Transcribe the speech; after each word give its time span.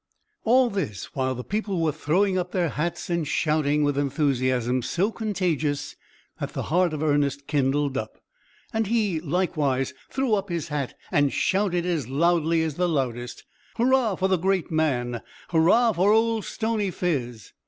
All 0.45 0.71
this 0.71 1.13
while 1.13 1.35
the 1.35 1.43
people 1.43 1.79
were 1.79 1.91
throwing 1.91 2.35
up 2.35 2.53
their 2.53 2.69
hats 2.69 3.07
and 3.11 3.27
shouting, 3.27 3.83
with 3.83 3.99
enthusiasm 3.99 4.81
so 4.81 5.11
contagious 5.11 5.95
that 6.39 6.53
the 6.53 6.63
heart 6.73 6.91
of 6.91 7.03
Ernest 7.03 7.45
kindled 7.45 7.95
up, 7.95 8.17
and 8.73 8.87
he 8.87 9.19
likewise 9.19 9.93
threw 10.09 10.33
up 10.33 10.49
his 10.49 10.69
hat, 10.69 10.97
and 11.11 11.31
shouted, 11.31 11.85
as 11.85 12.09
loudly 12.09 12.63
as 12.63 12.77
the 12.77 12.89
loudest, 12.89 13.43
"Huzza 13.77 14.17
for 14.17 14.27
the 14.27 14.37
great 14.39 14.71
man! 14.71 15.21
Huzza 15.49 15.93
for 15.93 16.11
Old 16.11 16.45
Stony 16.45 16.89
Phiz?" 16.89 17.53